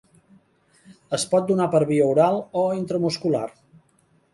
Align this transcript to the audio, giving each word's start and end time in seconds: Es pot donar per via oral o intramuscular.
Es 1.19 1.27
pot 1.35 1.47
donar 1.51 1.69
per 1.75 1.83
via 1.93 2.09
oral 2.15 2.41
o 2.63 2.67
intramuscular. 2.83 3.49